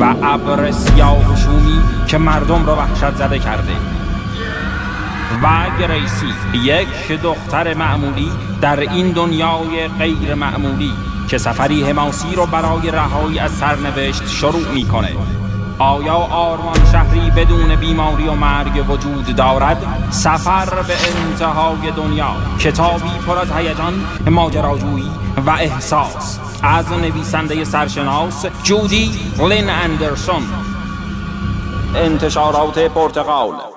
و 0.00 0.14
ابر 0.22 0.70
سیاه 0.70 1.32
و 1.32 1.36
شومی 1.36 1.80
که 2.06 2.18
مردم 2.18 2.66
را 2.66 2.76
وحشت 2.76 3.14
زده 3.16 3.38
کرده. 3.38 3.72
و 5.42 5.78
گریسی 5.80 6.26
یک 6.64 7.22
دختر 7.22 7.74
معمولی 7.74 8.30
در 8.60 8.80
این 8.80 9.10
دنیای 9.10 9.88
غیر 9.98 10.34
معمولی 10.34 10.92
که 11.28 11.38
سفری 11.38 11.82
حماسی 11.82 12.34
رو 12.36 12.46
برای 12.46 12.90
رهایی 12.90 13.38
از 13.38 13.50
سرنوشت 13.50 14.28
شروع 14.28 14.72
می‌کنه 14.74 15.08
آیا 15.78 16.14
آرمان 16.14 16.84
شهری 16.92 17.30
بدون 17.30 17.76
بیماری 17.76 18.28
و 18.28 18.34
مرگ 18.34 18.90
وجود 18.90 19.36
دارد؟ 19.36 20.08
سفر 20.10 20.82
به 20.82 20.94
انتهای 20.94 21.90
دنیا 21.96 22.30
کتابی 22.58 23.10
پر 23.26 23.38
از 23.38 23.52
هیجان 23.52 23.94
ماجراجویی 24.30 25.10
و 25.46 25.50
احساس. 25.50 26.38
از 26.62 26.92
نویسنده 26.92 27.64
سرشناس 27.64 28.46
جودی 28.62 29.10
لین 29.38 29.70
اندرسون. 29.70 30.42
انتشارات 31.94 32.78
پرتقال. 32.78 33.71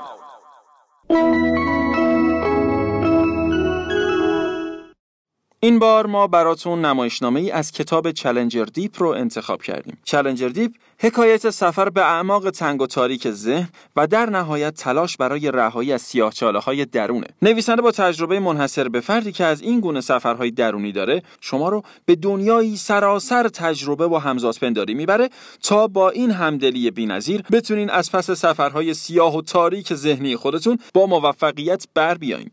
این 5.66 5.80
بار 5.80 6.06
ما 6.06 6.28
براتون 6.28 6.86
نمایشنامه 6.86 7.40
ای 7.40 7.52
از 7.52 7.72
کتاب 7.72 8.12
Challenger 8.12 8.66
Deep 8.66 9.02
رو 9.02 9.10
انتخاب 9.10 9.62
کردیم. 9.62 9.98
Challenger 10.04 10.50
Deep 10.50 10.72
حکایت 11.00 11.50
سفر 11.50 11.90
به 11.90 12.02
اعماق 12.02 12.50
تنگ 12.50 12.82
و 12.82 12.88
تاریک 12.88 13.32
ذهن 13.32 13.70
و 13.96 14.08
در 14.08 14.30
نهایت 14.30 14.74
تلاش 14.74 15.18
برای 15.18 15.52
رهایی 15.52 15.94
از 15.94 16.02
سیاهچاله 16.02 16.60
های 16.60 16.86
درونه. 16.86 17.28
نویسنده 17.42 17.82
با 17.82 17.92
تجربه 17.92 18.40
منحصر 18.40 18.90
به 18.90 19.00
فردی 19.00 19.32
که 19.32 19.46
از 19.46 19.62
این 19.62 19.80
گونه 19.80 20.02
سفرهای 20.02 20.52
درونی 20.52 20.92
داره، 20.92 21.22
شما 21.42 21.70
رو 21.70 21.84
به 22.06 22.16
دنیایی 22.16 22.78
سراسر 22.78 23.48
تجربه 23.48 24.08
و 24.08 24.16
همزادپنداری 24.16 24.94
می‌بره 24.94 25.30
تا 25.64 25.88
با 25.88 26.10
این 26.10 26.32
همدلی 26.32 26.92
بی‌نظیر 26.92 27.42
بتونین 27.52 27.90
از 27.90 28.12
پس 28.12 28.32
سفرهای 28.32 28.94
سیاه 28.94 29.38
و 29.38 29.42
تاریک 29.42 29.94
ذهنی 29.94 30.36
خودتون 30.36 30.80
با 30.94 31.06
موفقیت 31.06 31.86
بر 31.94 32.18
بیاین. 32.18 32.52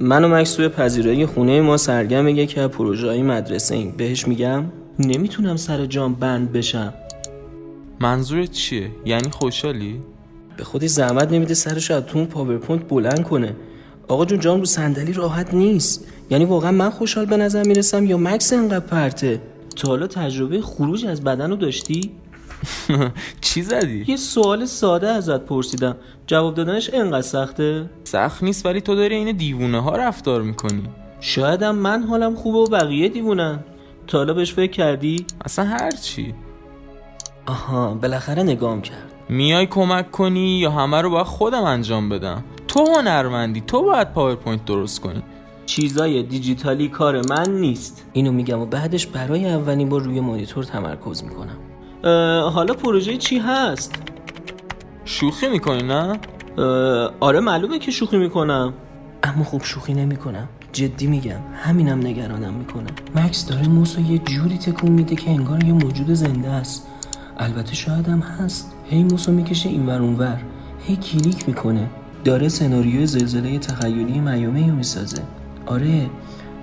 من 0.00 0.24
و 0.24 0.28
مکس 0.28 0.54
توی 0.54 0.68
پذیرایی 0.68 1.26
خونه 1.26 1.60
ما 1.60 1.76
سرگرم 1.76 2.28
یکی 2.28 2.60
از 2.60 2.70
پروژه 2.70 3.06
های 3.06 3.22
مدرسه 3.22 3.74
ایم 3.74 3.94
بهش 3.96 4.28
میگم 4.28 4.64
نمی‌تونم 4.98 5.56
سر 5.56 5.86
جام 5.86 6.14
بند 6.14 6.52
بشم 6.52 6.94
منظورت 8.00 8.50
چیه؟ 8.50 8.90
یعنی 9.04 9.30
خوشحالی؟ 9.30 10.00
به 10.56 10.64
خودی 10.64 10.88
زحمت 10.88 11.32
نمیده 11.32 11.54
سرش 11.54 11.90
از 11.90 12.02
تو 12.04 12.24
پاورپوینت 12.24 12.88
بلند 12.88 13.22
کنه 13.22 13.56
آقا 14.08 14.24
جون 14.24 14.40
جام 14.40 14.58
رو 14.58 14.64
صندلی 14.66 15.12
راحت 15.12 15.54
نیست 15.54 16.04
یعنی 16.30 16.44
واقعا 16.44 16.72
من 16.72 16.90
خوشحال 16.90 17.26
به 17.26 17.36
نظر 17.36 17.62
می‌رسم 17.62 18.06
یا 18.06 18.18
مکس 18.18 18.52
انقدر 18.52 18.86
پرته 18.86 19.40
تا 19.76 19.88
حالا 19.88 20.06
تجربه 20.06 20.60
خروج 20.60 21.06
از 21.06 21.24
بدن 21.24 21.50
رو 21.50 21.56
داشتی؟ 21.56 22.10
چی 23.40 23.62
زدی؟ 23.62 24.04
یه 24.08 24.16
سوال 24.16 24.64
ساده 24.64 25.08
ازت 25.08 25.40
پرسیدم. 25.40 25.96
جواب 26.26 26.54
دادنش 26.54 26.90
انقدر 26.92 27.20
سخته؟ 27.22 27.90
سخت 28.04 28.42
نیست 28.42 28.66
ولی 28.66 28.80
تو 28.80 28.94
داری 28.94 29.14
این 29.14 29.36
دیوونه 29.36 29.80
ها 29.80 29.96
رفتار 29.96 30.42
می‌کنی. 30.42 30.82
شایدم 31.20 31.74
من 31.74 32.02
حالم 32.02 32.34
خوبه 32.34 32.58
و 32.58 32.66
بقیه 32.66 33.08
دیوونن. 33.08 33.58
تا 34.06 34.18
حالا 34.18 34.34
بهش 34.34 34.52
فکر 34.52 34.70
کردی؟ 34.70 35.26
اصلا 35.44 35.64
هر 35.64 35.90
چی. 35.90 36.34
آها 37.46 37.94
بالاخره 37.94 38.42
نگام 38.42 38.82
کرد. 38.82 39.12
میای 39.28 39.66
کمک 39.66 40.10
کنی 40.10 40.58
یا 40.58 40.70
همه 40.70 41.00
رو 41.00 41.10
باید 41.10 41.26
خودم 41.26 41.62
انجام 41.62 42.08
بدم؟ 42.08 42.44
تو 42.68 42.86
هنرمندی 42.96 43.60
تو 43.60 43.82
باید 43.82 44.12
پاورپوینت 44.12 44.64
درست 44.64 45.00
کنی. 45.00 45.22
چیزای 45.66 46.22
دیجیتالی 46.22 46.88
کار 46.88 47.22
من 47.28 47.50
نیست. 47.50 48.06
اینو 48.12 48.32
میگم 48.32 48.60
و 48.60 48.66
بعدش 48.66 49.06
برای 49.06 49.46
اولین 49.46 49.88
بار 49.88 50.00
روی 50.02 50.20
مانیتور 50.20 50.64
تمرکز 50.64 51.24
می‌کنم. 51.24 51.56
حالا 52.52 52.74
پروژه 52.74 53.16
چی 53.16 53.38
هست؟ 53.38 53.94
شوخی 55.04 55.48
می‌کنی 55.48 55.82
نه؟ 55.82 56.18
آره 57.20 57.40
معلومه 57.40 57.78
که 57.78 57.90
شوخی 57.90 58.16
می‌کنم. 58.16 58.74
اما 59.22 59.44
خوب 59.44 59.62
شوخی 59.64 59.94
نمی‌کنم. 59.94 60.48
جدی 60.72 61.06
میگم. 61.06 61.40
همینم 61.54 61.98
نگرانم 61.98 62.54
می‌کنه 62.54 62.90
مکس 63.14 63.46
داره 63.46 63.68
موسو 63.68 64.00
یه 64.00 64.18
جوری 64.18 64.58
تکون 64.58 64.90
میده 64.90 65.16
که 65.16 65.30
انگار 65.30 65.64
یه 65.64 65.72
موجود 65.72 66.14
زنده 66.14 66.48
است. 66.48 66.86
البته 67.38 67.74
شاید 67.74 68.08
هم 68.08 68.20
هست. 68.20 68.72
هی 68.90 69.04
موسو 69.04 69.32
می‌کشه 69.32 69.68
این 69.68 69.86
ور 69.86 70.02
اونور. 70.02 70.40
هی 70.86 70.96
کلیک 70.96 71.48
می‌کنه. 71.48 71.90
داره 72.24 72.48
سناریوی 72.48 73.06
زلزله 73.06 73.58
تخیلی 73.58 74.20
میامی 74.20 74.70
رو 74.70 74.76
می‌سازه. 74.76 75.22
آره 75.66 76.10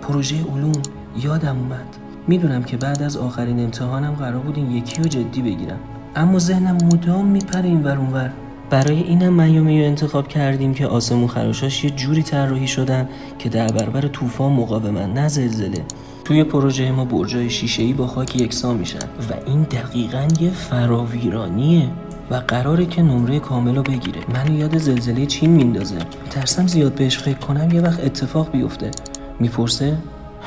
پروژه 0.01 0.43
علوم. 0.43 0.81
یادم 1.23 1.57
اومد. 1.57 1.97
می‌دونم 2.27 2.63
که 2.63 2.77
بعد 2.77 3.01
از 3.01 3.17
آخرین 3.17 3.59
امتحانم 3.59 4.13
قرار 4.13 4.39
بود 4.39 4.57
این 4.57 4.71
یکی 4.71 5.01
رو 5.01 5.07
جدی 5.07 5.41
بگیرم. 5.41 5.79
اما 6.15 6.39
ذهنم 6.39 6.77
مدام 6.93 7.25
میپره 7.25 7.65
این 7.65 7.83
ور 7.83 7.97
اونور 7.97 8.31
برای 8.69 9.03
اینم 9.03 9.33
میامی 9.33 9.81
رو 9.81 9.87
انتخاب 9.87 10.27
کردیم 10.27 10.73
که 10.73 10.87
آسمون 10.87 11.27
خراشاش 11.27 11.83
یه 11.83 11.89
جوری 11.89 12.23
طراحی 12.23 12.67
شدن 12.67 13.09
که 13.39 13.49
در 13.49 13.67
برابر 13.67 14.01
طوفان 14.01 14.53
مقاومن 14.53 15.13
نه 15.13 15.27
زلزله. 15.27 15.83
توی 16.25 16.43
پروژه 16.43 16.91
ما 16.91 17.05
برجای 17.05 17.49
شیشه‌ای 17.49 17.93
با 17.93 18.07
خاک 18.07 18.35
یکسان 18.35 18.77
میشن 18.77 18.99
و 18.99 19.33
این 19.45 19.61
دقیقا 19.61 20.27
یه 20.39 20.49
فراویرانیه 20.49 21.89
و 22.31 22.35
قراره 22.35 22.85
که 22.85 23.01
نمره 23.01 23.39
کامل 23.39 23.75
رو 23.75 23.83
بگیره. 23.83 24.19
منو 24.33 24.57
یاد 24.57 24.77
زلزله 24.77 25.25
چین 25.25 25.49
میندازه. 25.49 25.97
ترسم 26.29 26.67
زیاد 26.67 26.95
بهش 26.95 27.17
فکر 27.17 27.37
کنم 27.37 27.71
یه 27.71 27.81
وقت 27.81 28.05
اتفاق 28.05 28.51
بیفته. 28.51 28.91
می‌پرسه؟ 29.39 29.97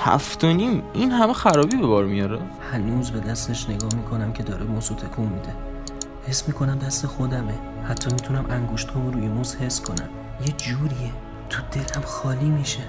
هفت 0.04 0.44
و 0.44 0.52
نیم 0.52 0.82
این 0.92 1.10
همه 1.10 1.32
خرابی 1.32 1.76
به 1.76 1.86
بار 1.86 2.04
میاره. 2.04 2.38
هنوز 2.72 3.10
به 3.10 3.20
دستش 3.20 3.68
نگاه 3.70 3.94
می‌کنم 3.94 4.32
که 4.32 4.42
داره 4.42 4.64
موسو 4.64 4.94
تکون 4.94 5.24
میده. 5.26 5.54
حس 6.28 6.48
می‌کنم 6.48 6.78
دست 6.78 7.06
خودمه. 7.06 7.54
حتی 7.88 8.10
می‌تونم 8.10 8.44
انگشتامو 8.50 9.10
روی 9.10 9.28
موس 9.28 9.56
حس 9.56 9.80
کنم. 9.80 10.08
یه 10.46 10.52
جوریه. 10.56 11.12
تو 11.50 11.62
دلم 11.72 12.02
خالی 12.04 12.48
میشه. 12.48 12.80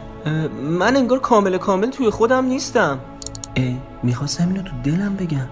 من 0.61 0.95
انگار 0.97 1.19
کامل 1.19 1.57
کامل 1.57 1.89
توی 1.89 2.09
خودم 2.09 2.45
نیستم. 2.45 2.99
ای 3.53 3.77
می‌خواستم 4.03 4.47
اینو 4.47 4.61
تو 4.61 4.71
دلم 4.83 5.15
بگم. 5.15 5.47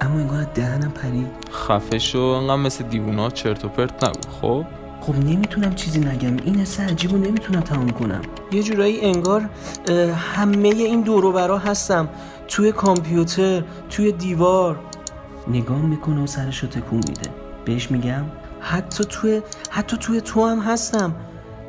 اما 0.00 0.18
انگار 0.18 0.42
دهنم 0.42 0.90
پرید. 0.90 1.26
خفه 1.52 1.98
شو 1.98 2.18
انقدر 2.18 2.56
مثل 2.56 2.84
دیوونا 2.84 3.30
چرت 3.30 3.64
و 3.64 3.68
پرت 3.68 4.04
نگو 4.04 4.30
خب؟ 4.40 4.64
خب 5.06 5.14
نمی‌تونم 5.16 5.74
چیزی 5.74 6.00
نگم. 6.00 6.36
این 6.44 6.60
حس 6.60 6.80
عجیبو 6.80 7.16
نمی‌تونم 7.16 7.60
تمام 7.60 7.90
کنم. 7.90 8.20
یه 8.52 8.62
جورایی 8.62 9.00
انگار 9.00 9.48
همه 10.34 10.68
این 10.68 11.00
دورو 11.00 11.32
برا 11.32 11.58
هستم. 11.58 12.08
توی 12.48 12.72
کامپیوتر 12.72 13.62
توی 13.90 14.12
دیوار. 14.12 14.78
نگاه 15.48 15.82
می‌کنه 15.82 16.22
و 16.22 16.26
سرشو 16.26 16.66
تکون 16.66 16.98
میده. 17.08 17.30
بهش 17.64 17.90
میگم. 17.90 18.24
حتی 18.60 19.04
توی 19.04 19.42
حتی 19.70 19.96
توی 19.96 20.20
تو 20.20 20.46
هم 20.46 20.58
هستم. 20.58 21.14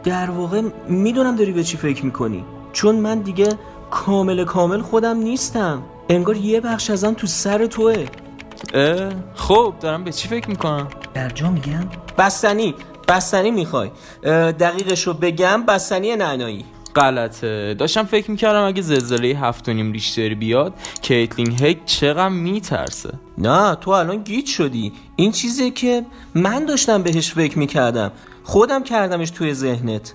در 0.04 0.30
واقع 0.30 0.62
می‌دونم 0.88 1.36
داری 1.36 1.52
به 1.52 1.64
چی 1.64 1.78
فکر 1.78 2.06
می‌کنی. 2.06 2.46
چون 2.74 2.96
من 2.96 3.20
دیگه 3.20 3.50
کامل 3.92 4.44
کامل 4.44 4.82
خودم 4.82 5.18
نیستم. 5.18 5.82
انگار 6.10 6.38
یه 6.38 6.62
بخش 6.62 6.90
ازم 6.90 7.14
تو 7.14 7.28
سر 7.28 7.66
توه. 7.66 8.06
خب 9.36 9.74
دارم 9.80 10.04
به 10.04 10.12
چی 10.12 10.28
فکر 10.28 10.50
می‌کنم؟ 10.50 10.88
در 11.14 11.30
جا 11.30 11.50
میگم. 11.52 11.90
بستنی. 12.18 12.76
بستنی 13.08 13.52
می‌خوای. 13.52 13.92
دقیقش 14.52 15.08
رو 15.08 15.14
بگم 15.14 15.66
بستنی 15.66 16.16
نعنایی. 16.16 16.66
غلطه 16.96 17.74
داشتم 17.74 18.04
فکر 18.04 18.32
می‌کردم 18.32 18.64
اگه 18.64 18.82
زلزله 18.82 19.28
هفت 19.28 19.70
و 19.70 19.74
نیم 19.74 19.92
ریشتر 19.92 20.34
بیاد 20.34 20.74
کیتلین 21.02 21.52
هیک 21.52 21.86
چقدر 21.86 22.30
میترسه. 22.30 23.14
نه 23.38 23.76
تو 23.76 23.92
الان 23.92 24.24
گیت 24.24 24.46
شدی. 24.46 24.94
این 25.16 25.32
چیزی 25.32 25.72
که 25.72 26.06
من 26.36 26.66
داشتم 26.66 27.04
بهش 27.04 27.34
فکر 27.34 27.60
می‌کردم. 27.60 28.12
خودم 28.44 28.84
کردمش 28.84 29.30
توی 29.30 29.54
ذهنت. 29.54 30.14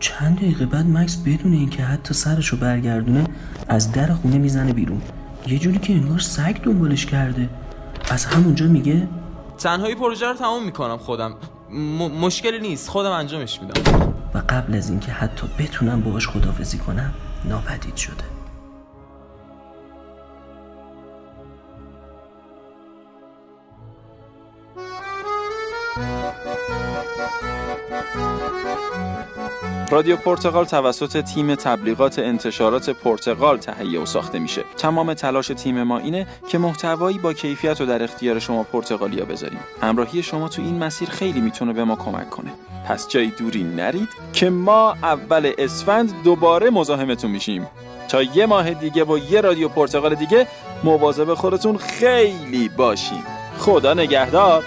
چند 0.00 0.36
دقیقه 0.36 0.66
بعد 0.66 0.86
مکس 0.86 1.16
بدون 1.16 1.52
اینکه 1.52 1.82
حتی 1.82 2.14
سرشو 2.14 2.56
برگردونه 2.56 3.24
از 3.68 3.92
در 3.92 4.14
خونه 4.14 4.38
می‌زنه 4.38 4.72
بیرون. 4.72 5.02
یه 5.46 5.58
جوری 5.58 5.78
که 5.78 5.92
انگار 5.92 6.18
سگ 6.18 6.56
دنبالش 6.62 7.06
کرده. 7.06 7.48
از 8.10 8.24
همونجا 8.24 8.66
میگه 8.66 9.08
تنهایی 9.58 9.94
پروژه 9.94 10.26
رو 10.26 10.34
تموم 10.34 10.64
می‌کنم 10.64 10.98
خودم. 10.98 11.34
م- 11.72 11.76
مشکلی 12.26 12.58
نیست. 12.58 12.88
خودم 12.88 13.10
انجامش 13.10 13.60
میدم. 13.62 13.82
و 14.34 14.42
قبل 14.48 14.74
از 14.74 14.90
اینکه 14.90 15.12
حتی 15.12 15.46
بتونم 15.58 16.00
باهاش 16.00 16.28
خدافزی 16.28 16.78
کنم 16.78 17.14
ناپدید 17.44 17.96
شده. 17.96 18.24
رادیو 29.90 30.16
پرتغال 30.16 30.64
توسط 30.64 31.20
تیم 31.20 31.54
تبلیغات 31.54 32.18
انتشارات 32.18 32.90
پرتغال 32.90 33.58
تهیه 33.58 34.00
و 34.00 34.06
ساخته 34.06 34.38
میشه. 34.38 34.64
تمام 34.76 35.14
تلاش 35.14 35.46
تیم 35.46 35.82
ما 35.82 35.98
اینه 35.98 36.26
که 36.48 36.58
محتوایی 36.58 37.18
با 37.18 37.32
کیفیت 37.32 37.80
رو 37.80 37.86
در 37.86 38.02
اختیار 38.02 38.38
شما 38.38 38.62
پرتغالیا 38.62 39.24
بذاریم. 39.24 39.58
همراهی 39.82 40.22
شما 40.22 40.48
تو 40.48 40.62
این 40.62 40.78
مسیر 40.78 41.10
خیلی 41.10 41.40
می‌تونه 41.40 41.72
به 41.72 41.84
ما 41.84 41.96
کمک 41.96 42.30
کنه. 42.30 42.50
پس 42.88 43.08
جای 43.08 43.26
دوری 43.26 43.64
نرید 43.64 44.08
که 44.32 44.50
ما 44.50 44.92
اول 45.02 45.52
اسفند 45.58 46.22
دوباره 46.24 46.70
مزاحمتون 46.70 47.30
میشیم. 47.30 47.66
تا 48.08 48.22
یه 48.22 48.46
ماه 48.46 48.70
دیگه 48.74 49.04
با 49.04 49.18
یه 49.18 49.40
رادیو 49.40 49.68
پرتغال 49.68 50.14
دیگه 50.14 50.46
مواظب 50.84 51.34
خودتون 51.34 51.76
خیلی 51.76 52.68
باشین. 52.68 53.22
خدا 53.58 53.94
نگهدار. 53.94 54.64